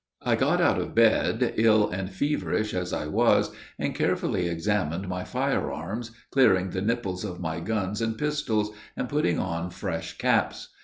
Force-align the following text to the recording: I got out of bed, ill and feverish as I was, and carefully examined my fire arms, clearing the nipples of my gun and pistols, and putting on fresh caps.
I 0.23 0.35
got 0.35 0.59
out 0.59 0.81
of 0.81 0.95
bed, 0.95 1.53
ill 1.57 1.87
and 1.87 2.09
feverish 2.09 2.73
as 2.73 2.91
I 2.91 3.05
was, 3.05 3.51
and 3.77 3.93
carefully 3.93 4.47
examined 4.47 5.07
my 5.07 5.23
fire 5.23 5.71
arms, 5.71 6.09
clearing 6.31 6.71
the 6.71 6.81
nipples 6.81 7.23
of 7.23 7.39
my 7.39 7.59
gun 7.59 7.93
and 8.01 8.17
pistols, 8.17 8.71
and 8.97 9.07
putting 9.07 9.37
on 9.37 9.69
fresh 9.69 10.17
caps. 10.17 10.69